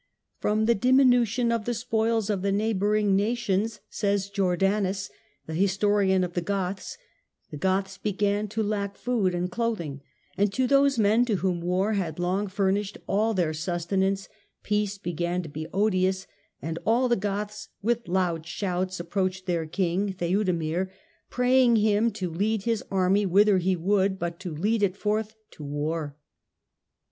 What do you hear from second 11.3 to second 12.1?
whom war